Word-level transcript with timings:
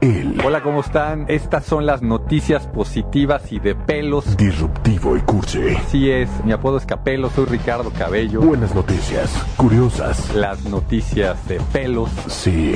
él, 0.00 0.38
Hola, 0.44 0.62
¿cómo 0.62 0.80
están? 0.80 1.24
Estas 1.28 1.64
son 1.64 1.86
las 1.86 2.02
noticias 2.02 2.66
positivas 2.66 3.50
y 3.50 3.58
de 3.60 3.74
pelos. 3.74 4.36
disruptivo 4.36 5.16
y 5.16 5.20
cursi. 5.22 5.74
Sí 5.90 6.10
es, 6.10 6.28
mi 6.44 6.52
apodo 6.52 6.76
es 6.76 6.84
Capelo, 6.84 7.30
soy 7.30 7.46
Ricardo 7.46 7.90
Cabello. 7.96 8.42
Buenas 8.42 8.74
noticias, 8.74 9.30
curiosas. 9.56 10.34
Las 10.34 10.64
noticias 10.64 11.48
de 11.48 11.58
pelos. 11.72 12.10
Sí, 12.26 12.74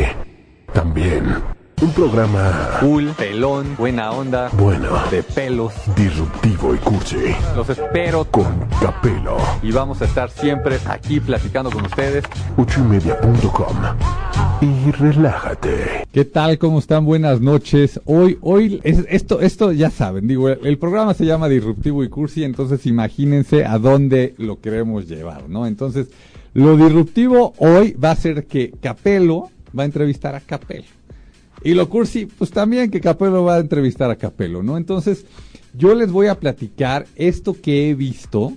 también. 0.72 1.42
Un 1.82 1.92
programa 1.92 2.52
Cool, 2.80 3.08
pelón, 3.16 3.74
buena 3.78 4.10
onda, 4.12 4.48
bueno, 4.52 4.88
de 5.10 5.22
pelos. 5.22 5.72
disruptivo 5.96 6.74
y 6.74 6.78
cursi. 6.78 7.34
Los 7.56 7.68
espero 7.70 8.24
Con 8.24 8.66
Capelo. 8.80 9.36
y 9.62 9.72
vamos 9.72 10.00
a 10.02 10.04
estar 10.06 10.30
siempre 10.30 10.78
aquí 10.86 11.20
platicando 11.20 11.70
con 11.70 11.84
ustedes. 11.84 12.24
ochoymedia.com. 12.56 13.76
Y 14.60 14.90
relájate. 14.92 16.04
¿Qué 16.12 16.24
tal? 16.24 16.58
¿Cómo 16.58 16.78
están? 16.80 17.04
Buenas 17.04 17.40
noches. 17.40 18.00
Hoy, 18.04 18.38
hoy, 18.42 18.80
es- 18.84 19.04
esto, 19.08 19.40
esto 19.40 19.72
ya 19.72 19.90
saben, 19.90 20.26
digo, 20.28 20.48
el, 20.48 20.58
el 20.66 20.78
programa 20.78 21.14
se 21.14 21.24
llama 21.24 21.48
Disruptivo 21.48 22.04
y 22.04 22.08
Cursi, 22.08 22.44
entonces 22.44 22.84
imagínense 22.86 23.64
a 23.64 23.78
dónde 23.78 24.34
lo 24.38 24.60
queremos 24.60 25.08
llevar, 25.08 25.48
¿no? 25.48 25.66
Entonces, 25.66 26.08
lo 26.52 26.76
disruptivo 26.76 27.54
hoy 27.58 27.92
va 27.92 28.10
a 28.10 28.16
ser 28.16 28.46
que 28.46 28.72
Capelo 28.82 29.50
va 29.76 29.84
a 29.84 29.86
entrevistar 29.86 30.34
a 30.34 30.40
Capelo. 30.40 30.84
Y 31.62 31.74
lo 31.74 31.88
cursi, 31.88 32.26
pues 32.26 32.50
también 32.50 32.90
que 32.90 33.00
Capelo 33.00 33.44
va 33.44 33.56
a 33.56 33.60
entrevistar 33.60 34.10
a 34.10 34.16
Capelo, 34.16 34.62
¿no? 34.62 34.76
Entonces, 34.76 35.24
yo 35.74 35.94
les 35.94 36.10
voy 36.10 36.26
a 36.26 36.38
platicar 36.38 37.06
esto 37.16 37.54
que 37.60 37.88
he 37.90 37.94
visto 37.94 38.52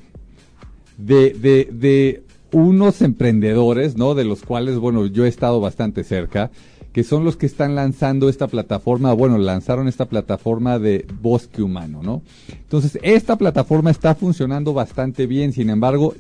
de, 0.97 1.31
de, 1.33 1.69
de 1.71 2.23
unos 2.53 3.01
emprendedores, 3.01 3.97
¿no? 3.97 4.15
De 4.15 4.23
los 4.23 4.43
cuales, 4.43 4.77
bueno, 4.77 5.05
yo 5.07 5.25
he 5.25 5.27
estado 5.27 5.59
bastante 5.59 6.03
cerca, 6.03 6.51
que 6.93 7.03
son 7.03 7.25
los 7.25 7.35
que 7.35 7.47
están 7.47 7.75
lanzando 7.75 8.29
esta 8.29 8.47
plataforma, 8.47 9.11
bueno, 9.13 9.37
lanzaron 9.39 9.87
esta 9.87 10.05
plataforma 10.05 10.77
de 10.77 11.05
bosque 11.21 11.63
humano, 11.63 12.01
¿no? 12.03 12.21
Entonces, 12.49 12.99
esta 13.01 13.35
plataforma 13.35 13.89
está 13.89 14.13
funcionando 14.13 14.73
bastante 14.73 15.25
bien, 15.25 15.51
sin 15.51 15.71
embargo, 15.71 16.13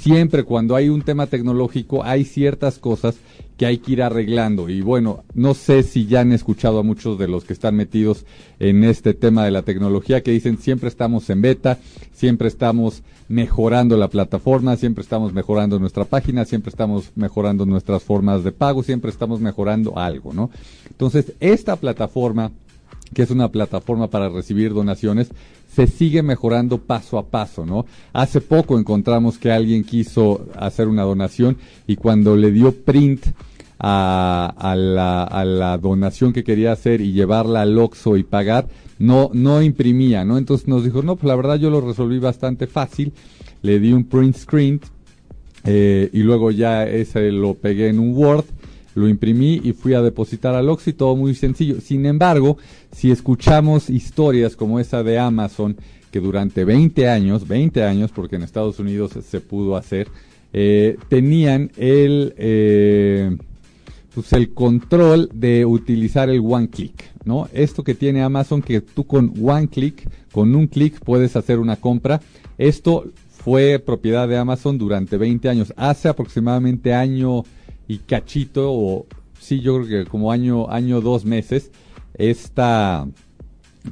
siempre 0.00 0.44
cuando 0.44 0.76
hay 0.76 0.88
un 0.88 1.02
tema 1.02 1.26
tecnológico 1.26 2.04
hay 2.04 2.24
ciertas 2.24 2.78
cosas 2.78 3.16
que 3.56 3.66
hay 3.66 3.78
que 3.78 3.92
ir 3.92 4.02
arreglando. 4.02 4.68
Y 4.68 4.80
bueno, 4.80 5.24
no 5.34 5.52
sé 5.52 5.82
si 5.82 6.06
ya 6.06 6.20
han 6.20 6.32
escuchado 6.32 6.78
a 6.78 6.84
muchos 6.84 7.18
de 7.18 7.26
los 7.26 7.44
que 7.44 7.52
están 7.52 7.74
metidos 7.74 8.24
en 8.60 8.84
este 8.84 9.14
tema 9.14 9.44
de 9.44 9.50
la 9.50 9.62
tecnología 9.62 10.22
que 10.22 10.30
dicen 10.30 10.58
siempre 10.58 10.88
estamos 10.88 11.28
en 11.28 11.42
beta, 11.42 11.78
siempre 12.12 12.46
estamos 12.46 13.02
mejorando 13.28 13.96
la 13.96 14.08
plataforma, 14.08 14.76
siempre 14.76 15.02
estamos 15.02 15.32
mejorando 15.32 15.78
nuestra 15.80 16.04
página, 16.04 16.44
siempre 16.44 16.70
estamos 16.70 17.10
mejorando 17.16 17.66
nuestras 17.66 18.02
formas 18.02 18.44
de 18.44 18.52
pago, 18.52 18.82
siempre 18.84 19.10
estamos 19.10 19.40
mejorando 19.40 19.98
algo, 19.98 20.32
¿no? 20.32 20.50
Entonces, 20.88 21.32
esta 21.40 21.76
plataforma 21.76 22.52
que 23.14 23.22
es 23.22 23.30
una 23.30 23.50
plataforma 23.50 24.08
para 24.08 24.28
recibir 24.28 24.74
donaciones, 24.74 25.30
se 25.74 25.86
sigue 25.86 26.22
mejorando 26.22 26.78
paso 26.78 27.18
a 27.18 27.26
paso, 27.26 27.64
¿no? 27.64 27.86
Hace 28.12 28.40
poco 28.40 28.78
encontramos 28.78 29.38
que 29.38 29.50
alguien 29.50 29.84
quiso 29.84 30.46
hacer 30.56 30.88
una 30.88 31.02
donación 31.02 31.56
y 31.86 31.96
cuando 31.96 32.36
le 32.36 32.50
dio 32.50 32.72
print 32.72 33.26
a, 33.78 34.74
la, 34.76 35.22
a 35.22 35.44
la 35.44 35.78
donación 35.78 36.32
que 36.32 36.42
quería 36.44 36.72
hacer 36.72 37.00
y 37.00 37.12
llevarla 37.12 37.62
al 37.62 37.78
Oxxo 37.78 38.16
y 38.16 38.24
pagar, 38.24 38.66
no, 38.98 39.30
no 39.32 39.62
imprimía, 39.62 40.24
¿no? 40.24 40.38
Entonces 40.38 40.66
nos 40.66 40.84
dijo, 40.84 41.02
no, 41.02 41.16
pues 41.16 41.28
la 41.28 41.36
verdad 41.36 41.56
yo 41.56 41.70
lo 41.70 41.80
resolví 41.80 42.18
bastante 42.18 42.66
fácil, 42.66 43.12
le 43.62 43.78
di 43.78 43.92
un 43.92 44.04
print 44.04 44.36
screen 44.36 44.80
eh, 45.64 46.10
y 46.12 46.20
luego 46.20 46.50
ya 46.50 46.86
ese 46.86 47.30
lo 47.30 47.54
pegué 47.54 47.88
en 47.88 47.98
un 47.98 48.16
Word, 48.16 48.44
lo 48.98 49.08
imprimí 49.08 49.60
y 49.64 49.72
fui 49.72 49.94
a 49.94 50.02
depositar 50.02 50.54
al 50.54 50.68
Oxxo 50.68 50.90
y 50.90 50.92
todo 50.92 51.16
muy 51.16 51.34
sencillo. 51.34 51.80
Sin 51.80 52.04
embargo, 52.06 52.58
si 52.92 53.10
escuchamos 53.10 53.88
historias 53.88 54.56
como 54.56 54.78
esa 54.80 55.02
de 55.02 55.18
Amazon, 55.18 55.76
que 56.10 56.20
durante 56.20 56.64
20 56.64 57.08
años, 57.08 57.46
20 57.46 57.82
años, 57.84 58.10
porque 58.12 58.36
en 58.36 58.42
Estados 58.42 58.78
Unidos 58.78 59.12
se 59.26 59.40
pudo 59.40 59.76
hacer, 59.76 60.08
eh, 60.52 60.96
tenían 61.08 61.70
el, 61.76 62.34
eh, 62.38 63.36
pues 64.14 64.32
el 64.32 64.54
control 64.54 65.30
de 65.34 65.64
utilizar 65.64 66.30
el 66.30 66.40
one 66.40 66.68
click, 66.68 67.04
¿no? 67.24 67.48
Esto 67.52 67.84
que 67.84 67.94
tiene 67.94 68.22
Amazon, 68.22 68.62
que 68.62 68.80
tú 68.80 69.06
con 69.06 69.34
one 69.42 69.68
click, 69.68 70.08
con 70.32 70.54
un 70.54 70.66
clic 70.66 70.98
puedes 71.00 71.36
hacer 71.36 71.58
una 71.58 71.76
compra. 71.76 72.20
Esto 72.56 73.04
fue 73.28 73.78
propiedad 73.78 74.26
de 74.26 74.36
Amazon 74.38 74.78
durante 74.78 75.16
20 75.16 75.48
años. 75.48 75.72
Hace 75.76 76.08
aproximadamente 76.08 76.94
año 76.94 77.44
y 77.88 77.98
cachito, 77.98 78.70
o 78.70 79.06
sí, 79.40 79.60
yo 79.60 79.82
creo 79.82 80.04
que 80.04 80.10
como 80.10 80.30
año, 80.30 80.70
año, 80.70 81.00
dos 81.00 81.24
meses, 81.24 81.72
esta, 82.14 83.08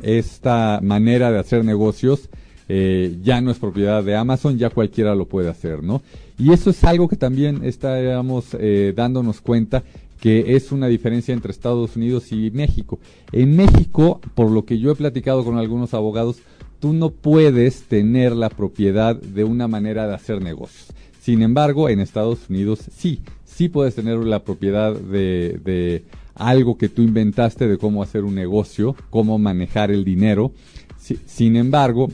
esta 0.02 0.80
manera 0.82 1.32
de 1.32 1.38
hacer 1.38 1.64
negocios 1.64 2.28
eh, 2.68 3.16
ya 3.22 3.40
no 3.40 3.50
es 3.50 3.58
propiedad 3.58 4.02
de 4.02 4.16
Amazon, 4.16 4.58
ya 4.58 4.70
cualquiera 4.70 5.14
lo 5.14 5.26
puede 5.26 5.48
hacer, 5.48 5.82
¿no? 5.82 6.02
Y 6.38 6.52
eso 6.52 6.70
es 6.70 6.82
algo 6.84 7.08
que 7.08 7.16
también 7.16 7.64
estábamos 7.64 8.56
eh, 8.58 8.92
dándonos 8.94 9.40
cuenta 9.40 9.84
que 10.20 10.56
es 10.56 10.72
una 10.72 10.88
diferencia 10.88 11.32
entre 11.32 11.52
Estados 11.52 11.96
Unidos 11.96 12.32
y 12.32 12.50
México. 12.50 12.98
En 13.32 13.56
México, 13.56 14.20
por 14.34 14.50
lo 14.50 14.64
que 14.64 14.78
yo 14.78 14.90
he 14.90 14.96
platicado 14.96 15.44
con 15.44 15.58
algunos 15.58 15.94
abogados, 15.94 16.38
tú 16.80 16.92
no 16.92 17.10
puedes 17.10 17.84
tener 17.84 18.34
la 18.34 18.48
propiedad 18.48 19.14
de 19.14 19.44
una 19.44 19.68
manera 19.68 20.06
de 20.08 20.14
hacer 20.14 20.42
negocios. 20.42 20.92
Sin 21.26 21.42
embargo, 21.42 21.88
en 21.88 21.98
Estados 21.98 22.48
Unidos 22.48 22.78
sí, 22.96 23.20
sí 23.44 23.68
puedes 23.68 23.96
tener 23.96 24.16
la 24.18 24.44
propiedad 24.44 24.94
de, 24.94 25.58
de 25.64 26.04
algo 26.36 26.78
que 26.78 26.88
tú 26.88 27.02
inventaste 27.02 27.66
de 27.66 27.78
cómo 27.78 28.00
hacer 28.00 28.22
un 28.22 28.36
negocio, 28.36 28.94
cómo 29.10 29.36
manejar 29.36 29.90
el 29.90 30.04
dinero. 30.04 30.52
Si- 30.96 31.18
sin 31.26 31.56
embargo, 31.56 32.12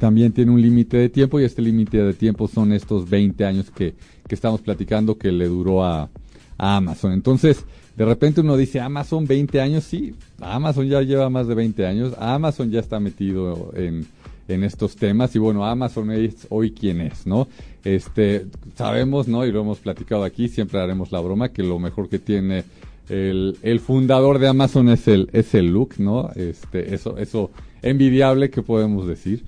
también 0.00 0.32
tiene 0.32 0.50
un 0.50 0.60
límite 0.60 0.96
de 0.96 1.08
tiempo 1.08 1.38
y 1.38 1.44
este 1.44 1.62
límite 1.62 2.02
de 2.02 2.14
tiempo 2.14 2.48
son 2.48 2.72
estos 2.72 3.08
20 3.08 3.44
años 3.44 3.70
que, 3.70 3.94
que 4.26 4.34
estamos 4.34 4.60
platicando 4.60 5.16
que 5.18 5.30
le 5.30 5.46
duró 5.46 5.84
a, 5.84 6.10
a 6.58 6.76
Amazon. 6.76 7.12
Entonces, 7.12 7.64
de 7.96 8.04
repente 8.04 8.40
uno 8.40 8.56
dice, 8.56 8.80
Amazon 8.80 9.24
20 9.24 9.60
años, 9.60 9.84
sí, 9.84 10.14
Amazon 10.40 10.88
ya 10.88 11.00
lleva 11.02 11.30
más 11.30 11.46
de 11.46 11.54
20 11.54 11.86
años, 11.86 12.12
Amazon 12.18 12.72
ya 12.72 12.80
está 12.80 12.98
metido 12.98 13.72
en, 13.76 14.04
en 14.48 14.64
estos 14.64 14.96
temas 14.96 15.36
y 15.36 15.38
bueno, 15.38 15.64
Amazon 15.64 16.10
es 16.10 16.48
hoy 16.50 16.72
quien 16.72 17.00
es, 17.02 17.24
¿no? 17.24 17.46
Este, 17.84 18.46
sabemos, 18.76 19.28
¿no? 19.28 19.44
Y 19.44 19.52
lo 19.52 19.60
hemos 19.60 19.78
platicado 19.78 20.24
aquí, 20.24 20.48
siempre 20.48 20.80
haremos 20.80 21.12
la 21.12 21.20
broma 21.20 21.50
que 21.50 21.62
lo 21.62 21.78
mejor 21.78 22.08
que 22.08 22.18
tiene 22.18 22.64
el, 23.08 23.80
fundador 23.84 24.38
de 24.38 24.48
Amazon 24.48 24.88
es 24.88 25.08
el, 25.08 25.28
es 25.32 25.54
el 25.54 25.68
look, 25.72 25.94
¿no? 25.98 26.30
Este, 26.34 26.94
eso, 26.94 27.18
eso 27.18 27.50
envidiable 27.82 28.50
que 28.50 28.62
podemos 28.62 29.06
decir. 29.06 29.44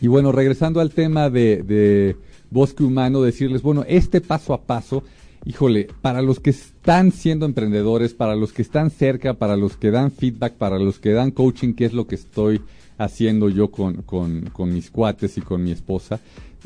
Y 0.00 0.08
bueno, 0.08 0.30
regresando 0.32 0.80
al 0.80 0.90
tema 0.90 1.30
de, 1.30 1.62
de 1.62 2.16
bosque 2.50 2.84
humano, 2.84 3.22
decirles, 3.22 3.62
bueno, 3.62 3.84
este 3.88 4.20
paso 4.20 4.52
a 4.52 4.62
paso, 4.62 5.02
híjole, 5.44 5.88
para 6.02 6.22
los 6.22 6.38
que 6.38 6.50
están 6.50 7.12
siendo 7.12 7.46
emprendedores, 7.46 8.12
para 8.12 8.36
los 8.36 8.52
que 8.52 8.62
están 8.62 8.90
cerca, 8.90 9.34
para 9.34 9.56
los 9.56 9.76
que 9.76 9.90
dan 9.90 10.10
feedback, 10.10 10.54
para 10.54 10.78
los 10.78 10.98
que 10.98 11.12
dan 11.12 11.30
coaching, 11.30 11.72
que 11.72 11.86
es 11.86 11.94
lo 11.94 12.06
que 12.06 12.16
estoy 12.16 12.60
haciendo 12.98 13.48
yo 13.48 13.70
con, 13.70 14.02
con, 14.02 14.50
con 14.52 14.72
mis 14.72 14.90
cuates 14.90 15.36
y 15.38 15.40
con 15.40 15.62
mi 15.62 15.70
esposa, 15.70 16.20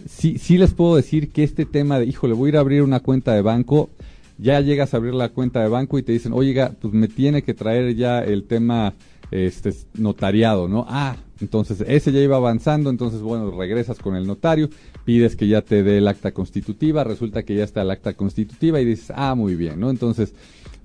sí, 0.07 0.39
sí 0.39 0.59
les 0.59 0.75
puedo 0.75 0.97
decir 0.97 1.31
que 1.31 1.43
este 1.45 1.67
tema 1.67 1.99
de, 1.99 2.07
híjole, 2.07 2.35
voy 2.35 2.49
a 2.49 2.51
ir 2.51 2.57
a 2.57 2.61
abrir 2.61 2.83
una 2.83 3.01
cuenta 3.01 3.35
de 3.35 3.43
banco, 3.43 3.91
ya 4.39 4.61
llegas 4.61 4.95
a 4.95 4.97
abrir 4.97 5.15
la 5.15 5.29
cuenta 5.31 5.61
de 5.61 5.69
banco 5.69 5.99
y 5.99 6.03
te 6.03 6.13
dicen, 6.13 6.33
oiga, 6.33 6.73
pues 6.81 6.95
me 6.95 7.09
tiene 7.09 7.43
que 7.43 7.55
traer 7.55 7.95
ya 7.95 8.21
el 8.21 8.45
tema 8.45 8.95
este 9.31 9.73
notariado, 9.95 10.67
¿no? 10.67 10.87
Ah, 10.89 11.17
entonces 11.41 11.85
ese 11.87 12.13
ya 12.13 12.21
iba 12.21 12.37
avanzando, 12.37 12.91
entonces 12.91 13.21
bueno, 13.21 13.51
regresas 13.51 13.99
con 13.99 14.17
el 14.17 14.27
notario, 14.27 14.69
pides 15.05 15.37
que 15.37 15.47
ya 15.47 15.63
te 15.63 15.83
dé 15.83 15.99
el 15.99 16.09
acta 16.09 16.33
constitutiva, 16.33 17.05
resulta 17.05 17.43
que 17.43 17.55
ya 17.55 17.65
está 17.65 17.83
el 17.83 17.91
acta 17.91 18.15
constitutiva 18.15 18.81
y 18.81 18.85
dices, 18.85 19.13
ah, 19.15 19.35
muy 19.35 19.55
bien, 19.55 19.79
¿no? 19.79 19.91
Entonces, 19.91 20.35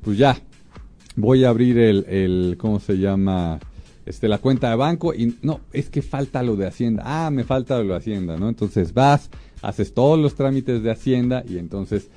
pues 0.02 0.18
ya, 0.18 0.38
voy 1.16 1.44
a 1.44 1.50
abrir 1.50 1.78
el, 1.78 2.06
el 2.06 2.56
¿cómo 2.58 2.80
se 2.80 2.98
llama? 2.98 3.60
Este, 4.06 4.28
la 4.28 4.38
cuenta 4.38 4.70
de 4.70 4.76
banco 4.76 5.14
y 5.14 5.36
no, 5.42 5.62
es 5.74 5.90
que 5.90 6.02
falta 6.02 6.44
lo 6.44 6.56
de 6.56 6.68
Hacienda. 6.68 7.04
Ah, 7.06 7.32
me 7.32 7.44
falta 7.44 7.80
lo 7.80 7.94
de 7.94 7.96
Hacienda, 7.96 8.38
¿no? 8.38 8.50
Entonces 8.50 8.94
vas, 8.94 9.30
haces 9.62 9.94
todos 9.94 10.20
los 10.20 10.36
trámites 10.36 10.84
de 10.84 10.92
Hacienda 10.92 11.44
y 11.48 11.58
entonces 11.58 12.10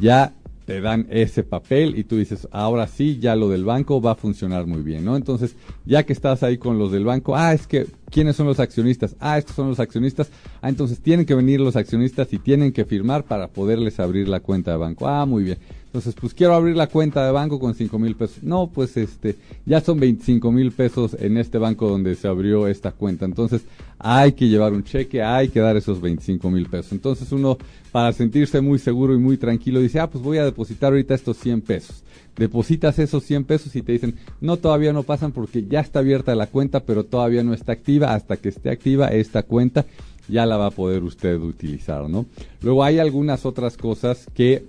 ya 0.00 0.32
te 0.66 0.80
dan 0.80 1.06
ese 1.10 1.44
papel 1.44 1.96
y 1.96 2.04
tú 2.04 2.16
dices, 2.16 2.48
ahora 2.50 2.88
sí, 2.88 3.18
ya 3.20 3.36
lo 3.36 3.48
del 3.48 3.64
banco 3.64 4.02
va 4.02 4.12
a 4.12 4.14
funcionar 4.16 4.66
muy 4.66 4.82
bien, 4.82 5.04
¿no? 5.04 5.16
Entonces, 5.16 5.54
ya 5.84 6.02
que 6.02 6.12
estás 6.12 6.42
ahí 6.42 6.58
con 6.58 6.76
los 6.76 6.90
del 6.90 7.04
banco, 7.04 7.36
ah, 7.36 7.54
es 7.54 7.68
que, 7.68 7.86
¿quiénes 8.10 8.34
son 8.34 8.48
los 8.48 8.58
accionistas? 8.58 9.14
Ah, 9.20 9.38
estos 9.38 9.54
son 9.54 9.68
los 9.68 9.78
accionistas. 9.78 10.28
Ah, 10.60 10.68
entonces 10.68 10.98
tienen 10.98 11.24
que 11.24 11.36
venir 11.36 11.60
los 11.60 11.76
accionistas 11.76 12.32
y 12.32 12.38
tienen 12.38 12.72
que 12.72 12.84
firmar 12.84 13.22
para 13.24 13.46
poderles 13.46 14.00
abrir 14.00 14.26
la 14.28 14.40
cuenta 14.40 14.72
de 14.72 14.76
banco. 14.78 15.06
Ah, 15.06 15.24
muy 15.24 15.44
bien. 15.44 15.58
Entonces, 15.96 16.14
pues 16.20 16.34
quiero 16.34 16.52
abrir 16.52 16.76
la 16.76 16.88
cuenta 16.88 17.24
de 17.24 17.32
banco 17.32 17.58
con 17.58 17.74
cinco 17.74 17.98
mil 17.98 18.14
pesos. 18.16 18.42
No, 18.42 18.66
pues 18.66 18.98
este, 18.98 19.36
ya 19.64 19.80
son 19.80 19.98
25 19.98 20.52
mil 20.52 20.70
pesos 20.70 21.16
en 21.18 21.38
este 21.38 21.56
banco 21.56 21.88
donde 21.88 22.14
se 22.16 22.28
abrió 22.28 22.66
esta 22.66 22.92
cuenta. 22.92 23.24
Entonces, 23.24 23.62
hay 23.98 24.32
que 24.32 24.46
llevar 24.46 24.74
un 24.74 24.84
cheque, 24.84 25.22
hay 25.22 25.48
que 25.48 25.60
dar 25.60 25.74
esos 25.74 26.02
25 26.02 26.50
mil 26.50 26.66
pesos. 26.66 26.92
Entonces, 26.92 27.32
uno, 27.32 27.56
para 27.92 28.12
sentirse 28.12 28.60
muy 28.60 28.78
seguro 28.78 29.14
y 29.14 29.18
muy 29.18 29.38
tranquilo, 29.38 29.80
dice, 29.80 29.98
ah, 29.98 30.10
pues 30.10 30.22
voy 30.22 30.36
a 30.36 30.44
depositar 30.44 30.92
ahorita 30.92 31.14
estos 31.14 31.38
100 31.38 31.62
pesos. 31.62 32.02
Depositas 32.36 32.98
esos 32.98 33.22
100 33.24 33.44
pesos 33.44 33.74
y 33.74 33.80
te 33.80 33.92
dicen, 33.92 34.16
no, 34.42 34.58
todavía 34.58 34.92
no 34.92 35.02
pasan 35.02 35.32
porque 35.32 35.64
ya 35.66 35.80
está 35.80 36.00
abierta 36.00 36.34
la 36.34 36.48
cuenta, 36.48 36.80
pero 36.80 37.04
todavía 37.04 37.42
no 37.42 37.54
está 37.54 37.72
activa. 37.72 38.12
Hasta 38.12 38.36
que 38.36 38.50
esté 38.50 38.68
activa 38.68 39.08
esta 39.08 39.44
cuenta, 39.44 39.86
ya 40.28 40.44
la 40.44 40.58
va 40.58 40.66
a 40.66 40.70
poder 40.72 41.04
usted 41.04 41.40
utilizar, 41.40 42.06
¿no? 42.10 42.26
Luego 42.60 42.84
hay 42.84 42.98
algunas 42.98 43.46
otras 43.46 43.78
cosas 43.78 44.26
que 44.34 44.66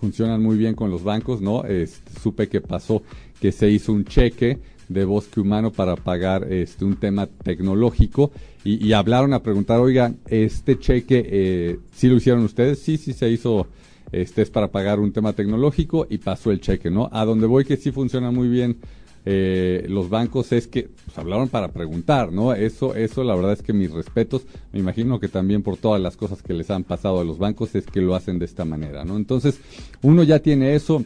funcionan 0.00 0.42
muy 0.42 0.56
bien 0.56 0.74
con 0.74 0.90
los 0.90 1.02
bancos, 1.02 1.40
¿no? 1.40 1.64
Este, 1.64 2.18
supe 2.20 2.48
que 2.48 2.60
pasó 2.60 3.02
que 3.40 3.52
se 3.52 3.70
hizo 3.70 3.92
un 3.92 4.04
cheque 4.04 4.58
de 4.88 5.04
bosque 5.04 5.40
humano 5.40 5.72
para 5.72 5.96
pagar 5.96 6.52
este 6.52 6.84
un 6.84 6.96
tema 6.96 7.26
tecnológico 7.26 8.30
y, 8.64 8.92
hablaron 8.92 9.34
a 9.34 9.42
preguntar, 9.42 9.80
oiga, 9.80 10.14
este 10.28 10.78
cheque, 10.78 11.26
eh, 11.26 11.78
¿sí 11.92 12.08
lo 12.08 12.16
hicieron 12.16 12.44
ustedes? 12.44 12.78
Sí, 12.78 12.96
sí 12.96 13.12
se 13.12 13.28
hizo, 13.28 13.66
este 14.12 14.42
es 14.42 14.50
para 14.50 14.70
pagar 14.70 15.00
un 15.00 15.12
tema 15.12 15.32
tecnológico 15.32 16.06
y 16.08 16.18
pasó 16.18 16.52
el 16.52 16.60
cheque, 16.60 16.88
¿no? 16.88 17.08
A 17.10 17.24
donde 17.24 17.46
voy 17.46 17.64
que 17.64 17.76
sí 17.76 17.90
funciona 17.90 18.30
muy 18.30 18.48
bien 18.48 18.76
eh, 19.24 19.86
los 19.88 20.08
bancos 20.08 20.50
es 20.52 20.66
que 20.66 20.88
pues, 21.04 21.16
hablaron 21.16 21.48
para 21.48 21.68
preguntar, 21.68 22.32
¿no? 22.32 22.52
Eso, 22.54 22.94
eso 22.94 23.22
la 23.22 23.34
verdad 23.34 23.52
es 23.52 23.62
que 23.62 23.72
mis 23.72 23.92
respetos, 23.92 24.42
me 24.72 24.80
imagino 24.80 25.20
que 25.20 25.28
también 25.28 25.62
por 25.62 25.76
todas 25.76 26.00
las 26.00 26.16
cosas 26.16 26.42
que 26.42 26.54
les 26.54 26.70
han 26.70 26.82
pasado 26.82 27.20
a 27.20 27.24
los 27.24 27.38
bancos 27.38 27.74
es 27.74 27.86
que 27.86 28.00
lo 28.00 28.14
hacen 28.14 28.38
de 28.38 28.46
esta 28.46 28.64
manera, 28.64 29.04
¿no? 29.04 29.16
Entonces, 29.16 29.60
uno 30.02 30.24
ya 30.24 30.40
tiene 30.40 30.74
eso, 30.74 31.04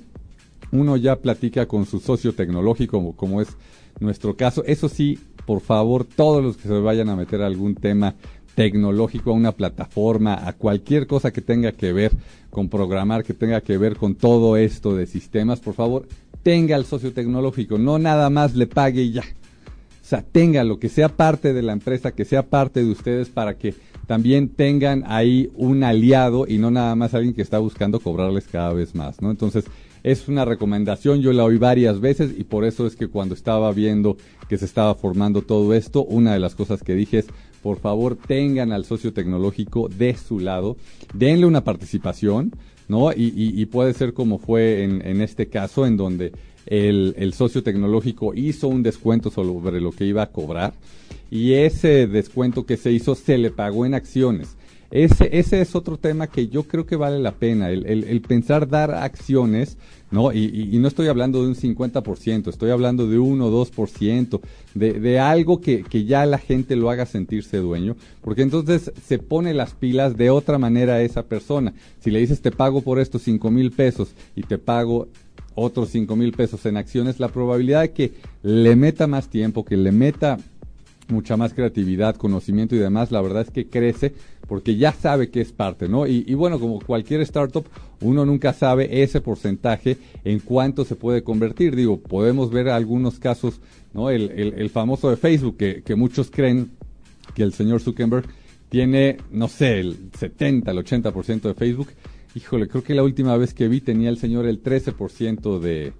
uno 0.72 0.96
ya 0.96 1.16
platica 1.16 1.66
con 1.66 1.84
su 1.84 2.00
socio 2.00 2.34
tecnológico, 2.34 3.14
como, 3.14 3.40
es 3.40 3.48
nuestro 4.00 4.36
caso. 4.36 4.64
Eso 4.64 4.88
sí, 4.88 5.18
por 5.44 5.60
favor, 5.60 6.04
todos 6.04 6.42
los 6.42 6.56
que 6.56 6.68
se 6.68 6.74
vayan 6.80 7.08
a 7.10 7.16
meter 7.16 7.42
a 7.42 7.46
algún 7.46 7.74
tema 7.74 8.14
tecnológico, 8.54 9.30
a 9.30 9.34
una 9.34 9.52
plataforma, 9.52 10.48
a 10.48 10.54
cualquier 10.54 11.06
cosa 11.06 11.30
que 11.30 11.42
tenga 11.42 11.72
que 11.72 11.92
ver 11.92 12.12
con 12.48 12.70
programar, 12.70 13.22
que 13.22 13.34
tenga 13.34 13.60
que 13.60 13.76
ver 13.76 13.96
con 13.96 14.14
todo 14.14 14.56
esto 14.56 14.96
de 14.96 15.06
sistemas, 15.06 15.60
por 15.60 15.74
favor, 15.74 16.08
tenga 16.46 16.76
el 16.76 16.84
socio 16.84 17.12
tecnológico, 17.12 17.76
no 17.76 17.98
nada 17.98 18.30
más 18.30 18.54
le 18.54 18.68
pague 18.68 19.02
y 19.02 19.10
ya. 19.10 19.22
O 19.22 20.04
sea, 20.08 20.22
tenga 20.22 20.62
lo 20.62 20.78
que 20.78 20.88
sea 20.88 21.08
parte 21.08 21.52
de 21.52 21.60
la 21.60 21.72
empresa, 21.72 22.12
que 22.12 22.24
sea 22.24 22.44
parte 22.44 22.84
de 22.84 22.90
ustedes 22.92 23.30
para 23.30 23.58
que 23.58 23.74
también 24.06 24.50
tengan 24.50 25.02
ahí 25.08 25.50
un 25.56 25.82
aliado 25.82 26.46
y 26.46 26.58
no 26.58 26.70
nada 26.70 26.94
más 26.94 27.14
alguien 27.14 27.34
que 27.34 27.42
está 27.42 27.58
buscando 27.58 27.98
cobrarles 27.98 28.46
cada 28.46 28.72
vez 28.72 28.94
más, 28.94 29.20
¿no? 29.20 29.32
Entonces, 29.32 29.64
es 30.04 30.28
una 30.28 30.44
recomendación, 30.44 31.20
yo 31.20 31.32
la 31.32 31.42
oí 31.42 31.58
varias 31.58 31.98
veces 31.98 32.30
y 32.38 32.44
por 32.44 32.64
eso 32.64 32.86
es 32.86 32.94
que 32.94 33.08
cuando 33.08 33.34
estaba 33.34 33.72
viendo 33.72 34.16
que 34.48 34.56
se 34.56 34.66
estaba 34.66 34.94
formando 34.94 35.42
todo 35.42 35.74
esto, 35.74 36.04
una 36.04 36.32
de 36.32 36.38
las 36.38 36.54
cosas 36.54 36.80
que 36.84 36.94
dije 36.94 37.18
es, 37.18 37.26
por 37.60 37.80
favor, 37.80 38.14
tengan 38.14 38.70
al 38.70 38.84
socio 38.84 39.12
tecnológico 39.12 39.88
de 39.88 40.14
su 40.14 40.38
lado, 40.38 40.76
denle 41.12 41.44
una 41.44 41.64
participación, 41.64 42.52
¿no? 42.88 43.10
Y, 43.12 43.64
puede 43.66 43.94
ser 43.94 44.12
como 44.12 44.38
fue 44.38 44.84
en, 44.84 45.20
este 45.20 45.46
caso, 45.46 45.86
en 45.86 45.96
donde 45.96 46.32
el, 46.66 47.32
socio 47.34 47.62
tecnológico 47.62 48.34
hizo 48.34 48.68
un 48.68 48.82
descuento 48.82 49.30
sobre 49.30 49.80
lo 49.80 49.92
que 49.92 50.04
iba 50.04 50.22
a 50.22 50.30
cobrar 50.30 50.74
y 51.30 51.54
ese 51.54 52.06
descuento 52.06 52.66
que 52.66 52.76
se 52.76 52.92
hizo 52.92 53.14
se 53.14 53.38
le 53.38 53.50
pagó 53.50 53.86
en 53.86 53.94
acciones. 53.94 54.56
Ese, 54.90 55.36
ese 55.36 55.60
es 55.60 55.74
otro 55.74 55.96
tema 55.96 56.28
que 56.28 56.46
yo 56.46 56.62
creo 56.62 56.86
que 56.86 56.94
vale 56.94 57.18
la 57.18 57.32
pena, 57.32 57.70
el, 57.70 57.84
el, 57.86 58.20
pensar 58.20 58.68
dar 58.68 58.92
acciones, 58.92 59.76
¿no? 60.16 60.32
Y, 60.32 60.70
y, 60.72 60.78
no 60.78 60.88
estoy 60.88 61.08
hablando 61.08 61.42
de 61.42 61.48
un 61.48 61.54
50%, 61.54 62.48
estoy 62.48 62.70
hablando 62.70 63.06
de 63.06 63.18
1 63.18 63.46
o 63.46 63.66
2%, 63.66 64.40
de, 64.72 64.94
de 64.94 65.18
algo 65.18 65.60
que, 65.60 65.82
que 65.82 66.06
ya 66.06 66.24
la 66.24 66.38
gente 66.38 66.74
lo 66.74 66.88
haga 66.88 67.04
sentirse 67.04 67.58
dueño, 67.58 67.96
porque 68.22 68.40
entonces 68.40 68.92
se 69.06 69.18
pone 69.18 69.52
las 69.52 69.74
pilas 69.74 70.16
de 70.16 70.30
otra 70.30 70.56
manera 70.56 70.94
a 70.94 71.02
esa 71.02 71.24
persona. 71.24 71.74
Si 72.00 72.10
le 72.10 72.20
dices 72.20 72.40
te 72.40 72.50
pago 72.50 72.80
por 72.80 72.98
estos 72.98 73.20
5 73.24 73.50
mil 73.50 73.72
pesos 73.72 74.14
y 74.34 74.40
te 74.40 74.56
pago 74.56 75.08
otros 75.54 75.90
5 75.90 76.16
mil 76.16 76.32
pesos 76.32 76.64
en 76.64 76.78
acciones, 76.78 77.20
la 77.20 77.28
probabilidad 77.28 77.82
de 77.82 77.92
que 77.92 78.12
le 78.42 78.74
meta 78.74 79.06
más 79.06 79.28
tiempo, 79.28 79.66
que 79.66 79.76
le 79.76 79.92
meta 79.92 80.38
mucha 81.08 81.36
más 81.36 81.54
creatividad, 81.54 82.16
conocimiento 82.16 82.74
y 82.74 82.78
demás, 82.78 83.12
la 83.12 83.20
verdad 83.20 83.42
es 83.42 83.50
que 83.50 83.68
crece 83.68 84.12
porque 84.48 84.76
ya 84.76 84.92
sabe 84.92 85.28
que 85.30 85.40
es 85.40 85.52
parte, 85.52 85.88
¿no? 85.88 86.06
Y, 86.06 86.32
bueno, 86.34 86.60
como 86.60 86.80
cualquier 86.80 87.20
startup, 87.22 87.64
uno 88.00 88.24
nunca 88.24 88.52
sabe 88.52 89.02
ese 89.02 89.20
porcentaje 89.20 89.98
en 90.24 90.38
cuánto 90.38 90.84
se 90.84 90.94
puede 90.94 91.22
convertir. 91.22 91.74
Digo, 91.74 91.98
podemos 91.98 92.50
ver 92.50 92.68
algunos 92.68 93.18
casos, 93.18 93.60
¿no? 93.92 94.08
El, 94.08 94.30
el, 94.30 94.70
famoso 94.70 95.10
de 95.10 95.16
Facebook, 95.16 95.56
que, 95.56 95.82
que 95.82 95.96
muchos 95.96 96.30
creen 96.30 96.70
que 97.34 97.42
el 97.42 97.52
señor 97.52 97.80
Zuckerberg 97.80 98.26
tiene, 98.68 99.16
no 99.32 99.48
sé, 99.48 99.80
el 99.80 99.96
70, 100.16 100.70
el 100.70 100.78
80% 100.78 101.40
de 101.40 101.54
Facebook. 101.54 101.88
Híjole, 102.34 102.68
creo 102.68 102.84
que 102.84 102.94
la 102.94 103.02
última 103.02 103.36
vez 103.36 103.52
que 103.52 103.66
vi 103.66 103.80
tenía 103.80 104.10
el 104.10 104.18
señor 104.18 104.46
el 104.46 104.62
13% 104.62 105.58
de, 105.58 105.92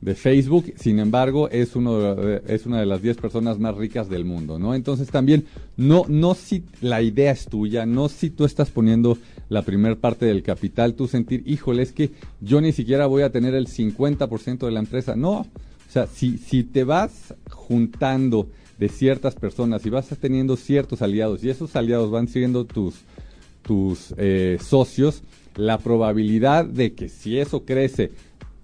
de 0.00 0.14
Facebook, 0.14 0.72
sin 0.76 1.00
embargo, 1.00 1.48
es, 1.50 1.74
uno 1.74 2.14
es 2.46 2.66
una 2.66 2.80
de 2.80 2.86
las 2.86 3.02
10 3.02 3.16
personas 3.16 3.58
más 3.58 3.76
ricas 3.76 4.08
del 4.08 4.24
mundo, 4.24 4.58
¿no? 4.58 4.74
Entonces 4.74 5.08
también, 5.08 5.44
no, 5.76 6.04
no 6.08 6.34
si 6.34 6.64
la 6.80 7.02
idea 7.02 7.32
es 7.32 7.46
tuya, 7.46 7.84
no 7.84 8.08
si 8.08 8.30
tú 8.30 8.44
estás 8.44 8.70
poniendo 8.70 9.18
la 9.48 9.62
primer 9.62 9.98
parte 9.98 10.26
del 10.26 10.42
capital, 10.42 10.94
tú 10.94 11.08
sentir, 11.08 11.42
híjole, 11.46 11.82
es 11.82 11.92
que 11.92 12.10
yo 12.40 12.60
ni 12.60 12.72
siquiera 12.72 13.06
voy 13.06 13.22
a 13.22 13.32
tener 13.32 13.54
el 13.54 13.66
50% 13.66 14.58
de 14.58 14.70
la 14.70 14.80
empresa, 14.80 15.16
no, 15.16 15.40
o 15.40 15.90
sea, 15.90 16.06
si, 16.06 16.38
si 16.38 16.62
te 16.62 16.84
vas 16.84 17.34
juntando 17.50 18.48
de 18.78 18.88
ciertas 18.88 19.34
personas 19.34 19.84
y 19.84 19.90
vas 19.90 20.08
teniendo 20.20 20.56
ciertos 20.56 21.02
aliados 21.02 21.42
y 21.42 21.50
esos 21.50 21.74
aliados 21.74 22.10
van 22.10 22.28
siendo 22.28 22.64
tus, 22.64 22.94
tus 23.62 24.14
eh, 24.16 24.58
socios, 24.60 25.22
la 25.56 25.78
probabilidad 25.78 26.64
de 26.64 26.92
que 26.92 27.08
si 27.08 27.38
eso 27.38 27.64
crece, 27.64 28.12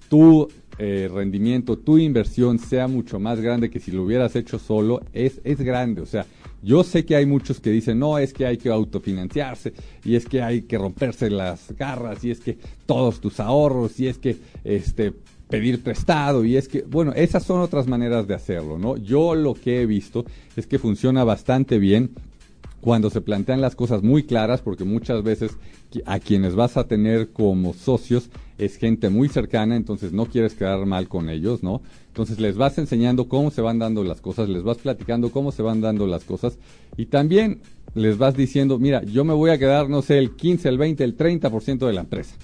tú 0.08 0.48
eh, 0.78 1.08
rendimiento, 1.12 1.78
tu 1.78 1.98
inversión 1.98 2.58
sea 2.58 2.88
mucho 2.88 3.20
más 3.20 3.40
grande 3.40 3.70
que 3.70 3.80
si 3.80 3.90
lo 3.90 4.02
hubieras 4.02 4.34
hecho 4.36 4.58
solo, 4.58 5.02
es, 5.12 5.40
es 5.44 5.60
grande. 5.60 6.00
O 6.00 6.06
sea, 6.06 6.26
yo 6.62 6.82
sé 6.82 7.04
que 7.04 7.14
hay 7.14 7.26
muchos 7.26 7.60
que 7.60 7.70
dicen, 7.70 7.98
no, 7.98 8.18
es 8.18 8.32
que 8.32 8.46
hay 8.46 8.56
que 8.56 8.70
autofinanciarse, 8.70 9.72
y 10.04 10.16
es 10.16 10.26
que 10.26 10.42
hay 10.42 10.62
que 10.62 10.78
romperse 10.78 11.30
las 11.30 11.72
garras, 11.76 12.24
y 12.24 12.30
es 12.30 12.40
que 12.40 12.56
todos 12.86 13.20
tus 13.20 13.38
ahorros, 13.38 14.00
y 14.00 14.08
es 14.08 14.18
que 14.18 14.36
este 14.64 15.12
pedir 15.48 15.82
prestado, 15.82 16.44
y 16.44 16.56
es 16.56 16.68
que, 16.68 16.82
bueno, 16.82 17.12
esas 17.12 17.44
son 17.44 17.60
otras 17.60 17.86
maneras 17.86 18.26
de 18.26 18.34
hacerlo, 18.34 18.78
¿no? 18.78 18.96
Yo 18.96 19.34
lo 19.34 19.54
que 19.54 19.82
he 19.82 19.86
visto 19.86 20.24
es 20.56 20.66
que 20.66 20.78
funciona 20.78 21.22
bastante 21.22 21.78
bien 21.78 22.10
cuando 22.84 23.08
se 23.08 23.22
plantean 23.22 23.62
las 23.62 23.74
cosas 23.74 24.02
muy 24.02 24.24
claras, 24.24 24.60
porque 24.60 24.84
muchas 24.84 25.22
veces 25.22 25.52
a 26.04 26.18
quienes 26.18 26.54
vas 26.54 26.76
a 26.76 26.86
tener 26.86 27.30
como 27.30 27.72
socios 27.72 28.28
es 28.58 28.76
gente 28.76 29.08
muy 29.08 29.30
cercana, 29.30 29.74
entonces 29.74 30.12
no 30.12 30.26
quieres 30.26 30.52
quedar 30.52 30.84
mal 30.84 31.08
con 31.08 31.30
ellos, 31.30 31.62
¿no? 31.62 31.80
Entonces 32.08 32.38
les 32.40 32.58
vas 32.58 32.76
enseñando 32.76 33.26
cómo 33.26 33.50
se 33.50 33.62
van 33.62 33.78
dando 33.78 34.04
las 34.04 34.20
cosas, 34.20 34.50
les 34.50 34.62
vas 34.62 34.76
platicando 34.76 35.32
cómo 35.32 35.50
se 35.50 35.62
van 35.62 35.80
dando 35.80 36.06
las 36.06 36.24
cosas 36.24 36.58
y 36.98 37.06
también 37.06 37.62
les 37.94 38.18
vas 38.18 38.36
diciendo, 38.36 38.78
mira, 38.78 39.02
yo 39.02 39.24
me 39.24 39.32
voy 39.32 39.50
a 39.50 39.56
quedar, 39.56 39.88
no 39.88 40.02
sé, 40.02 40.18
el 40.18 40.36
15, 40.36 40.68
el 40.68 40.76
20, 40.76 41.04
el 41.04 41.16
30% 41.16 41.86
de 41.86 41.92
la 41.94 42.02
empresa. 42.02 42.36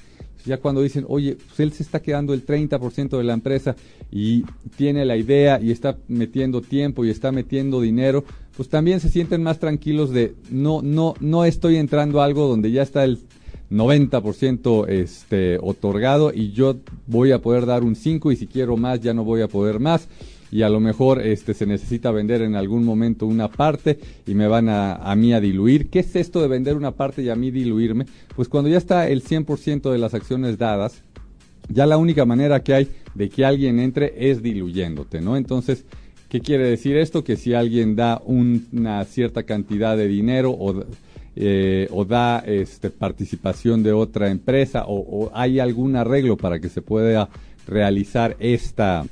Ya 0.46 0.56
cuando 0.56 0.80
dicen, 0.80 1.04
oye, 1.06 1.36
pues 1.36 1.60
él 1.60 1.72
se 1.72 1.82
está 1.82 2.00
quedando 2.00 2.32
el 2.32 2.46
30% 2.46 3.18
de 3.18 3.24
la 3.24 3.34
empresa 3.34 3.76
y 4.10 4.44
tiene 4.78 5.04
la 5.04 5.18
idea 5.18 5.60
y 5.60 5.70
está 5.70 5.98
metiendo 6.08 6.62
tiempo 6.62 7.04
y 7.04 7.10
está 7.10 7.30
metiendo 7.30 7.82
dinero, 7.82 8.24
pues 8.60 8.68
también 8.68 9.00
se 9.00 9.08
sienten 9.08 9.42
más 9.42 9.58
tranquilos 9.58 10.10
de 10.10 10.34
no, 10.50 10.82
no, 10.82 11.14
no 11.18 11.46
estoy 11.46 11.76
entrando 11.76 12.20
a 12.20 12.26
algo 12.26 12.46
donde 12.46 12.70
ya 12.70 12.82
está 12.82 13.04
el 13.04 13.18
90% 13.70 14.86
este, 14.86 15.56
otorgado 15.62 16.30
y 16.30 16.52
yo 16.52 16.76
voy 17.06 17.32
a 17.32 17.40
poder 17.40 17.64
dar 17.64 17.84
un 17.84 17.96
5 17.96 18.32
y 18.32 18.36
si 18.36 18.46
quiero 18.46 18.76
más 18.76 19.00
ya 19.00 19.14
no 19.14 19.24
voy 19.24 19.40
a 19.40 19.48
poder 19.48 19.80
más 19.80 20.08
y 20.52 20.60
a 20.60 20.68
lo 20.68 20.78
mejor 20.78 21.22
este, 21.22 21.54
se 21.54 21.64
necesita 21.64 22.10
vender 22.10 22.42
en 22.42 22.54
algún 22.54 22.84
momento 22.84 23.24
una 23.24 23.48
parte 23.48 23.98
y 24.26 24.34
me 24.34 24.46
van 24.46 24.68
a, 24.68 24.96
a 24.96 25.16
mí 25.16 25.32
a 25.32 25.40
diluir. 25.40 25.88
¿Qué 25.88 26.00
es 26.00 26.14
esto 26.14 26.42
de 26.42 26.48
vender 26.48 26.76
una 26.76 26.90
parte 26.90 27.22
y 27.22 27.30
a 27.30 27.36
mí 27.36 27.50
diluirme? 27.50 28.04
Pues 28.36 28.50
cuando 28.50 28.68
ya 28.68 28.76
está 28.76 29.08
el 29.08 29.24
100% 29.24 29.90
de 29.90 29.96
las 29.96 30.12
acciones 30.12 30.58
dadas, 30.58 31.02
ya 31.70 31.86
la 31.86 31.96
única 31.96 32.26
manera 32.26 32.62
que 32.62 32.74
hay 32.74 32.88
de 33.14 33.30
que 33.30 33.42
alguien 33.42 33.78
entre 33.78 34.30
es 34.30 34.42
diluyéndote, 34.42 35.22
¿no? 35.22 35.38
Entonces, 35.38 35.86
¿qué 36.30 36.40
quiere 36.40 36.64
decir 36.64 36.96
esto? 36.96 37.22
Que 37.22 37.36
si 37.36 37.52
alguien 37.52 37.96
da 37.96 38.22
una 38.24 39.04
cierta 39.04 39.42
cantidad 39.42 39.96
de 39.96 40.08
dinero 40.08 40.52
o 40.52 40.84
eh, 41.36 41.86
o 41.92 42.04
da 42.04 42.40
este, 42.40 42.90
participación 42.90 43.84
de 43.84 43.92
otra 43.92 44.30
empresa 44.30 44.84
o, 44.86 44.98
o, 44.98 45.30
hay 45.32 45.60
algún 45.60 45.94
arreglo 45.94 46.36
para 46.36 46.58
que 46.58 46.68
se 46.68 46.82
pueda 46.82 47.28
realizar 47.68 48.36
esta, 48.40 49.04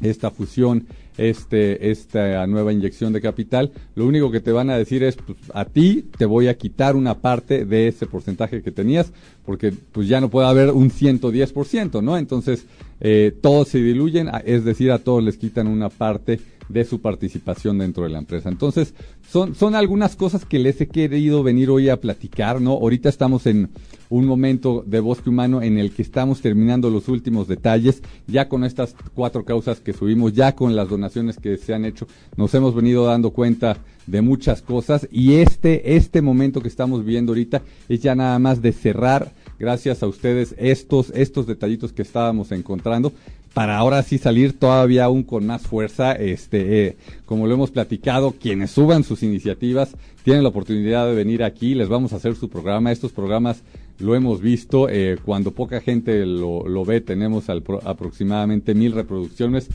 esta 0.00 0.30
fusión 0.30 0.86
este, 1.16 1.90
esta 1.90 2.46
nueva 2.46 2.72
inyección 2.72 3.12
de 3.12 3.20
capital, 3.20 3.72
lo 3.94 4.06
único 4.06 4.30
que 4.30 4.40
te 4.40 4.52
van 4.52 4.70
a 4.70 4.76
decir 4.76 5.02
es, 5.02 5.16
pues, 5.16 5.38
a 5.54 5.64
ti 5.64 6.06
te 6.16 6.24
voy 6.24 6.48
a 6.48 6.56
quitar 6.56 6.96
una 6.96 7.18
parte 7.18 7.64
de 7.64 7.88
ese 7.88 8.06
porcentaje 8.06 8.62
que 8.62 8.72
tenías, 8.72 9.12
porque 9.44 9.72
pues 9.92 10.08
ya 10.08 10.20
no 10.20 10.30
puede 10.30 10.48
haber 10.48 10.70
un 10.70 10.90
110%, 10.90 12.02
¿no? 12.02 12.16
Entonces, 12.16 12.66
eh, 13.00 13.34
todos 13.40 13.68
se 13.68 13.78
diluyen, 13.78 14.30
es 14.44 14.64
decir, 14.64 14.92
a 14.92 14.98
todos 14.98 15.22
les 15.22 15.36
quitan 15.36 15.66
una 15.66 15.88
parte 15.88 16.40
de 16.72 16.84
su 16.84 17.00
participación 17.00 17.78
dentro 17.78 18.04
de 18.04 18.10
la 18.10 18.18
empresa. 18.18 18.48
Entonces, 18.48 18.94
son, 19.28 19.54
son 19.54 19.74
algunas 19.74 20.16
cosas 20.16 20.44
que 20.44 20.58
les 20.58 20.80
he 20.80 20.88
querido 20.88 21.42
venir 21.42 21.70
hoy 21.70 21.88
a 21.88 22.00
platicar, 22.00 22.60
¿no? 22.60 22.72
Ahorita 22.72 23.08
estamos 23.08 23.46
en 23.46 23.70
un 24.08 24.26
momento 24.26 24.84
de 24.86 25.00
bosque 25.00 25.30
humano 25.30 25.62
en 25.62 25.78
el 25.78 25.92
que 25.92 26.02
estamos 26.02 26.42
terminando 26.42 26.90
los 26.90 27.08
últimos 27.08 27.48
detalles, 27.48 28.02
ya 28.26 28.48
con 28.48 28.62
estas 28.62 28.94
cuatro 29.14 29.44
causas 29.44 29.80
que 29.80 29.94
subimos, 29.94 30.34
ya 30.34 30.54
con 30.54 30.76
las 30.76 30.88
donaciones 30.90 31.38
que 31.38 31.56
se 31.56 31.72
han 31.72 31.86
hecho, 31.86 32.06
nos 32.36 32.54
hemos 32.54 32.74
venido 32.74 33.06
dando 33.06 33.30
cuenta 33.30 33.78
de 34.06 34.20
muchas 34.20 34.60
cosas 34.62 35.08
y 35.10 35.34
este, 35.34 35.96
este 35.96 36.20
momento 36.20 36.60
que 36.60 36.68
estamos 36.68 37.04
viviendo 37.04 37.32
ahorita 37.32 37.62
es 37.88 38.02
ya 38.02 38.14
nada 38.14 38.38
más 38.38 38.60
de 38.60 38.72
cerrar 38.72 39.32
gracias 39.58 40.02
a 40.02 40.08
ustedes 40.08 40.54
estos, 40.58 41.10
estos 41.14 41.46
detallitos 41.46 41.92
que 41.92 42.02
estábamos 42.02 42.52
encontrando 42.52 43.12
para 43.54 43.76
ahora 43.76 44.02
sí 44.02 44.18
salir 44.18 44.58
todavía 44.58 45.04
aún 45.04 45.22
con 45.22 45.46
más 45.46 45.62
fuerza. 45.62 46.12
Este, 46.12 46.86
eh, 46.86 46.96
como 47.26 47.46
lo 47.46 47.54
hemos 47.54 47.70
platicado, 47.70 48.32
quienes 48.32 48.70
suban 48.70 49.04
sus 49.04 49.22
iniciativas 49.22 49.94
tienen 50.24 50.42
la 50.42 50.50
oportunidad 50.50 51.06
de 51.06 51.14
venir 51.14 51.42
aquí, 51.42 51.74
les 51.74 51.88
vamos 51.88 52.12
a 52.12 52.16
hacer 52.16 52.36
su 52.36 52.48
programa. 52.48 52.92
Estos 52.92 53.12
programas 53.12 53.62
lo 53.98 54.14
hemos 54.14 54.40
visto, 54.40 54.88
eh, 54.88 55.18
cuando 55.24 55.52
poca 55.52 55.80
gente 55.80 56.24
lo, 56.26 56.84
ve, 56.84 57.00
tenemos 57.00 57.48
al, 57.48 57.62
aproximadamente 57.84 58.74
mil 58.74 58.92
reproducciones. 58.92 59.68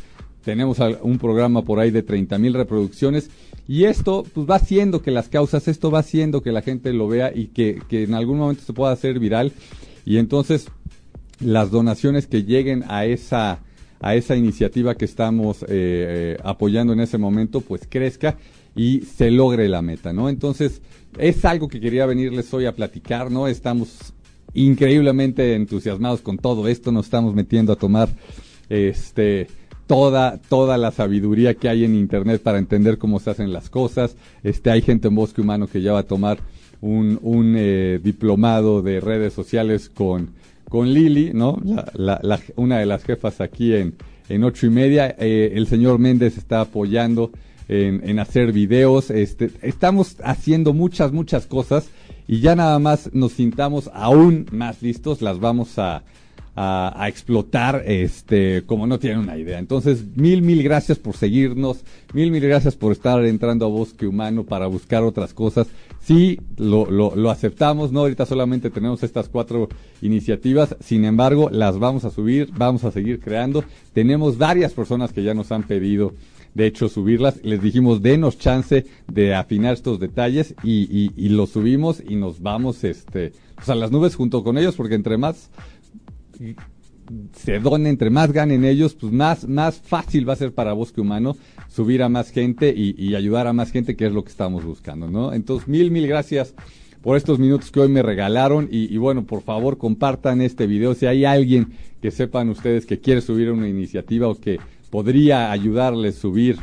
Tenemos 0.43 0.77
un 1.01 1.17
programa 1.17 1.63
por 1.63 1.79
ahí 1.79 1.91
de 1.91 2.03
30 2.03 2.37
mil 2.37 2.53
reproducciones 2.53 3.29
y 3.67 3.83
esto 3.83 4.23
pues 4.33 4.49
va 4.49 4.55
haciendo 4.55 5.01
que 5.01 5.11
las 5.11 5.27
causas, 5.27 5.67
esto 5.67 5.91
va 5.91 5.99
haciendo 5.99 6.41
que 6.41 6.53
la 6.53 6.61
gente 6.61 6.93
lo 6.93 7.09
vea 7.09 7.33
y 7.35 7.47
que, 7.47 7.81
que 7.89 8.03
en 8.03 8.13
algún 8.13 8.37
momento 8.37 8.63
se 8.63 8.71
pueda 8.71 8.93
hacer 8.93 9.19
viral 9.19 9.51
y 10.05 10.17
entonces 10.19 10.69
las 11.41 11.69
donaciones 11.69 12.27
que 12.27 12.43
lleguen 12.43 12.85
a 12.87 13.03
esa 13.03 13.59
a 13.99 14.15
esa 14.15 14.35
iniciativa 14.35 14.95
que 14.95 15.05
estamos 15.05 15.63
eh, 15.63 15.67
eh, 15.69 16.37
apoyando 16.43 16.93
en 16.93 16.99
ese 16.99 17.17
momento, 17.17 17.61
pues 17.61 17.87
crezca 17.89 18.37
y 18.75 19.01
se 19.01 19.31
logre 19.31 19.67
la 19.67 19.81
meta, 19.81 20.13
¿no? 20.13 20.29
Entonces, 20.29 20.81
es 21.17 21.43
algo 21.45 21.67
que 21.67 21.79
quería 21.79 22.05
venirles 22.05 22.53
hoy 22.53 22.65
a 22.65 22.75
platicar, 22.75 23.31
¿no? 23.31 23.47
Estamos 23.47 24.13
increíblemente 24.53 25.55
entusiasmados 25.55 26.21
con 26.21 26.37
todo 26.37 26.67
esto, 26.67 26.91
nos 26.91 27.05
estamos 27.05 27.33
metiendo 27.33 27.73
a 27.73 27.75
tomar 27.75 28.09
este 28.69 29.47
toda 29.87 30.37
toda 30.49 30.77
la 30.77 30.91
sabiduría 30.91 31.53
que 31.53 31.69
hay 31.69 31.85
en 31.85 31.95
internet 31.95 32.41
para 32.41 32.57
entender 32.57 32.97
cómo 32.97 33.19
se 33.19 33.29
hacen 33.29 33.53
las 33.53 33.69
cosas. 33.69 34.15
Este 34.43 34.69
hay 34.69 34.81
gente 34.81 35.07
en 35.07 35.15
Bosque 35.15 35.41
Humano 35.41 35.67
que 35.67 35.81
ya 35.81 35.93
va 35.93 35.99
a 35.99 36.03
tomar 36.03 36.39
un, 36.81 37.19
un 37.21 37.55
eh, 37.57 37.99
diplomado 38.03 38.81
de 38.81 38.99
redes 38.99 39.33
sociales 39.33 39.89
con 39.89 40.31
con 40.69 40.93
Lili, 40.93 41.31
¿no? 41.33 41.61
La, 41.93 42.19
la, 42.21 42.39
una 42.55 42.79
de 42.79 42.85
las 42.85 43.03
jefas 43.03 43.41
aquí 43.41 43.73
en, 43.73 43.95
en 44.29 44.43
ocho 44.43 44.67
y 44.67 44.69
media. 44.69 45.15
Eh, 45.19 45.53
el 45.55 45.67
señor 45.67 45.99
Méndez 45.99 46.37
está 46.37 46.61
apoyando 46.61 47.31
en, 47.67 48.01
en, 48.07 48.19
hacer 48.19 48.51
videos. 48.51 49.09
Este, 49.09 49.51
estamos 49.61 50.17
haciendo 50.23 50.73
muchas, 50.73 51.11
muchas 51.11 51.47
cosas 51.47 51.89
y 52.27 52.41
ya 52.41 52.55
nada 52.55 52.77
más 52.79 53.13
nos 53.13 53.33
sintamos 53.33 53.89
aún 53.93 54.47
más 54.51 54.81
listos, 54.81 55.21
las 55.21 55.39
vamos 55.39 55.79
a, 55.79 56.03
a, 56.57 56.91
a, 57.01 57.07
explotar, 57.07 57.83
este, 57.85 58.63
como 58.65 58.87
no 58.87 58.99
tienen 58.99 59.19
una 59.19 59.37
idea. 59.37 59.59
Entonces, 59.59 60.03
mil, 60.15 60.41
mil 60.41 60.63
gracias 60.63 60.97
por 60.97 61.15
seguirnos, 61.15 61.83
mil, 62.13 62.31
mil 62.31 62.41
gracias 62.41 62.75
por 62.75 62.91
estar 62.91 63.23
entrando 63.23 63.65
a 63.65 63.69
Bosque 63.69 64.07
Humano 64.07 64.43
para 64.43 64.67
buscar 64.67 65.03
otras 65.03 65.33
cosas 65.33 65.67
sí 66.07 66.39
lo, 66.55 66.89
lo, 66.89 67.13
lo, 67.17 67.29
aceptamos, 67.29 67.91
¿no? 67.91 67.99
Ahorita 67.99 68.25
solamente 68.25 68.69
tenemos 68.69 69.03
estas 69.03 69.27
cuatro 69.27 69.67
iniciativas, 70.01 70.77
sin 70.79 71.03
embargo, 71.03 71.49
las 71.51 71.79
vamos 71.79 72.05
a 72.05 72.11
subir, 72.11 72.49
vamos 72.55 72.85
a 72.85 72.91
seguir 72.91 73.19
creando. 73.19 73.65
Tenemos 73.91 74.37
varias 74.37 74.71
personas 74.71 75.11
que 75.11 75.23
ya 75.23 75.33
nos 75.33 75.51
han 75.51 75.63
pedido, 75.63 76.13
de 76.53 76.65
hecho, 76.65 76.87
subirlas. 76.87 77.43
Les 77.43 77.61
dijimos, 77.61 78.01
denos 78.01 78.39
chance 78.39 78.85
de 79.11 79.35
afinar 79.35 79.73
estos 79.73 79.99
detalles 79.99 80.55
y, 80.63 80.83
y, 80.89 81.11
y 81.17 81.27
los 81.27 81.49
subimos 81.49 82.01
y 82.07 82.15
nos 82.15 82.41
vamos 82.41 82.85
este, 82.85 83.33
pues 83.55 83.67
a 83.67 83.75
las 83.75 83.91
nubes 83.91 84.15
junto 84.15 84.45
con 84.45 84.57
ellos, 84.57 84.75
porque 84.75 84.95
entre 84.95 85.17
más 85.17 85.49
se 87.33 87.59
donen, 87.59 87.87
entre 87.87 88.09
más 88.09 88.31
ganen 88.31 88.65
ellos, 88.65 88.95
pues 88.95 89.13
más, 89.13 89.47
más 89.47 89.79
fácil 89.79 90.27
va 90.27 90.33
a 90.33 90.37
ser 90.37 90.53
para 90.53 90.73
Bosque 90.73 91.01
Humano 91.01 91.37
subir 91.69 92.03
a 92.03 92.09
más 92.09 92.31
gente 92.31 92.73
y, 92.75 93.15
ayudar 93.15 93.47
a 93.47 93.53
más 93.53 93.71
gente, 93.71 93.95
que 93.95 94.05
es 94.05 94.11
lo 94.11 94.23
que 94.23 94.31
estamos 94.31 94.65
buscando, 94.65 95.09
¿no? 95.09 95.33
Entonces, 95.33 95.67
mil, 95.67 95.91
mil 95.91 96.07
gracias 96.07 96.53
por 97.01 97.15
estos 97.15 97.39
minutos 97.39 97.71
que 97.71 97.79
hoy 97.79 97.89
me 97.89 98.01
regalaron 98.01 98.67
y, 98.71 98.93
y 98.93 98.97
bueno, 98.97 99.25
por 99.25 99.41
favor 99.41 99.77
compartan 99.77 100.41
este 100.41 100.67
video. 100.67 100.93
Si 100.93 101.05
hay 101.05 101.25
alguien 101.25 101.69
que 102.01 102.11
sepan 102.11 102.49
ustedes 102.49 102.85
que 102.85 102.99
quiere 102.99 103.21
subir 103.21 103.51
una 103.51 103.67
iniciativa 103.67 104.27
o 104.27 104.35
que 104.35 104.59
podría 104.89 105.51
ayudarles 105.51 106.15
subir 106.15 106.57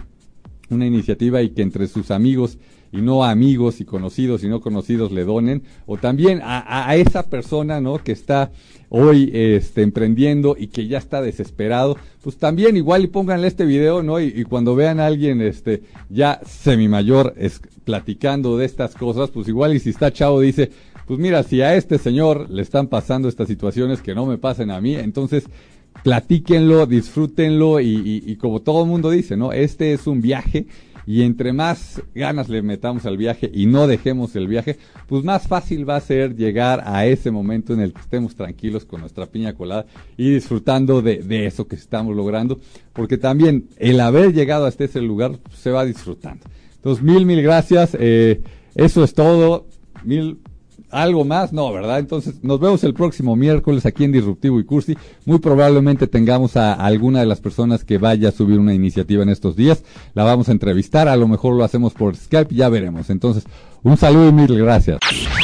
una 0.70 0.86
iniciativa 0.86 1.42
y 1.42 1.50
que 1.50 1.62
entre 1.62 1.86
sus 1.86 2.10
amigos 2.10 2.58
y 2.94 3.02
no 3.02 3.24
a 3.24 3.32
amigos 3.32 3.80
y 3.80 3.84
conocidos 3.84 4.44
y 4.44 4.48
no 4.48 4.60
conocidos 4.60 5.10
le 5.10 5.24
donen, 5.24 5.64
o 5.84 5.96
también 5.96 6.40
a, 6.44 6.94
esa 6.94 7.24
persona, 7.24 7.80
¿no? 7.80 7.98
Que 7.98 8.12
está 8.12 8.52
hoy 8.88 9.30
este, 9.34 9.82
emprendiendo 9.82 10.54
y 10.56 10.68
que 10.68 10.86
ya 10.86 10.98
está 10.98 11.20
desesperado, 11.20 11.96
pues 12.22 12.36
también 12.36 12.76
igual 12.76 13.02
y 13.02 13.08
pónganle 13.08 13.48
este 13.48 13.64
video, 13.64 14.04
¿no? 14.04 14.20
Y, 14.20 14.26
y 14.26 14.44
cuando 14.44 14.76
vean 14.76 15.00
a 15.00 15.06
alguien 15.06 15.40
este, 15.40 15.82
ya 16.08 16.40
semi 16.46 16.86
mayor 16.86 17.34
es, 17.36 17.60
platicando 17.84 18.56
de 18.56 18.66
estas 18.66 18.94
cosas, 18.94 19.30
pues 19.30 19.48
igual 19.48 19.74
y 19.74 19.80
si 19.80 19.90
está 19.90 20.12
chavo 20.12 20.40
dice, 20.40 20.70
pues 21.08 21.18
mira, 21.18 21.42
si 21.42 21.62
a 21.62 21.74
este 21.74 21.98
señor 21.98 22.48
le 22.48 22.62
están 22.62 22.86
pasando 22.86 23.28
estas 23.28 23.48
situaciones 23.48 24.02
que 24.02 24.14
no 24.14 24.24
me 24.24 24.38
pasen 24.38 24.70
a 24.70 24.80
mí, 24.80 24.94
entonces 24.94 25.46
platíquenlo, 26.04 26.86
disfrútenlo 26.86 27.80
y, 27.80 27.88
y, 27.88 28.22
y 28.24 28.36
como 28.36 28.60
todo 28.60 28.84
el 28.84 28.88
mundo 28.88 29.10
dice, 29.10 29.36
¿no? 29.36 29.52
Este 29.52 29.92
es 29.92 30.06
un 30.06 30.20
viaje 30.20 30.66
y 31.06 31.22
entre 31.22 31.52
más 31.52 32.02
ganas 32.14 32.48
le 32.48 32.62
metamos 32.62 33.06
al 33.06 33.16
viaje 33.16 33.50
y 33.52 33.66
no 33.66 33.86
dejemos 33.86 34.36
el 34.36 34.48
viaje, 34.48 34.78
pues 35.06 35.24
más 35.24 35.46
fácil 35.46 35.88
va 35.88 35.96
a 35.96 36.00
ser 36.00 36.36
llegar 36.36 36.82
a 36.86 37.06
ese 37.06 37.30
momento 37.30 37.72
en 37.74 37.80
el 37.80 37.92
que 37.92 38.00
estemos 38.00 38.34
tranquilos 38.34 38.84
con 38.84 39.00
nuestra 39.00 39.26
piña 39.26 39.54
colada 39.54 39.86
y 40.16 40.30
disfrutando 40.30 41.02
de, 41.02 41.18
de 41.18 41.46
eso 41.46 41.66
que 41.66 41.76
estamos 41.76 42.16
logrando, 42.16 42.60
porque 42.92 43.18
también 43.18 43.68
el 43.78 44.00
haber 44.00 44.32
llegado 44.32 44.66
hasta 44.66 44.84
ese 44.84 45.00
lugar 45.00 45.38
se 45.54 45.70
va 45.70 45.84
disfrutando. 45.84 46.44
Entonces, 46.84 47.02
mil, 47.02 47.24
mil 47.24 47.42
gracias. 47.42 47.96
Eh, 47.98 48.42
eso 48.74 49.04
es 49.04 49.14
todo. 49.14 49.66
Mil, 50.04 50.38
algo 50.94 51.24
más, 51.24 51.52
no, 51.52 51.72
¿verdad? 51.72 51.98
Entonces, 51.98 52.36
nos 52.42 52.60
vemos 52.60 52.84
el 52.84 52.94
próximo 52.94 53.34
miércoles 53.34 53.84
aquí 53.84 54.04
en 54.04 54.12
Disruptivo 54.12 54.60
y 54.60 54.64
Cursi. 54.64 54.96
Muy 55.26 55.40
probablemente 55.40 56.06
tengamos 56.06 56.56
a 56.56 56.72
alguna 56.72 57.20
de 57.20 57.26
las 57.26 57.40
personas 57.40 57.84
que 57.84 57.98
vaya 57.98 58.28
a 58.28 58.32
subir 58.32 58.58
una 58.58 58.74
iniciativa 58.74 59.22
en 59.22 59.28
estos 59.28 59.56
días. 59.56 59.82
La 60.14 60.22
vamos 60.22 60.48
a 60.48 60.52
entrevistar, 60.52 61.08
a 61.08 61.16
lo 61.16 61.26
mejor 61.26 61.54
lo 61.54 61.64
hacemos 61.64 61.92
por 61.92 62.16
Skype, 62.16 62.54
ya 62.54 62.68
veremos. 62.68 63.10
Entonces, 63.10 63.44
un 63.82 63.96
saludo 63.96 64.28
y 64.28 64.32
mil 64.32 64.56
gracias. 64.56 65.00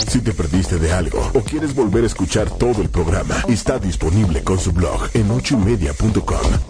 Si 0.07 0.21
te 0.21 0.33
perdiste 0.33 0.79
de 0.79 0.93
algo 0.93 1.21
o 1.35 1.41
quieres 1.41 1.75
volver 1.75 2.05
a 2.05 2.07
escuchar 2.07 2.49
todo 2.49 2.81
el 2.81 2.89
programa, 2.89 3.35
está 3.49 3.79
disponible 3.79 4.43
con 4.43 4.59
su 4.59 4.73
blog 4.73 5.09
en 5.15 5.31
ochoymedia.com 5.31 6.70